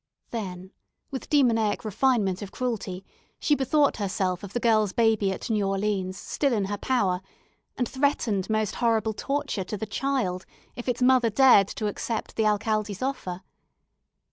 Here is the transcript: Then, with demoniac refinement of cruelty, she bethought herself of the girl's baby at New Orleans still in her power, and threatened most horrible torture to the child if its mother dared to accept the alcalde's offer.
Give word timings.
Then, 0.31 0.71
with 1.11 1.29
demoniac 1.29 1.85
refinement 1.85 2.41
of 2.41 2.51
cruelty, 2.51 3.05
she 3.39 3.53
bethought 3.53 3.97
herself 3.97 4.41
of 4.43 4.53
the 4.53 4.59
girl's 4.59 4.93
baby 4.93 5.31
at 5.31 5.47
New 5.47 5.67
Orleans 5.67 6.17
still 6.17 6.53
in 6.53 6.65
her 6.65 6.77
power, 6.79 7.21
and 7.77 7.87
threatened 7.87 8.49
most 8.49 8.73
horrible 8.81 9.13
torture 9.13 9.63
to 9.65 9.77
the 9.77 9.85
child 9.85 10.43
if 10.75 10.89
its 10.89 11.03
mother 11.03 11.29
dared 11.29 11.67
to 11.67 11.85
accept 11.85 12.35
the 12.35 12.47
alcalde's 12.47 13.03
offer. 13.03 13.43